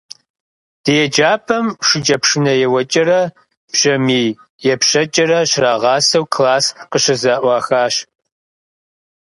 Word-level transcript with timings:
Ди 0.83 0.93
еджапӏэм 1.05 1.65
шыкӏэпшынэ 1.87 2.53
еуэкӏэрэ, 2.65 3.21
бжьэмий 3.71 4.27
епщэкӏэрэ 4.73 5.39
щрагъасэу 5.51 6.25
класс 6.33 6.65
къыщызэӏуахащ. 6.91 7.95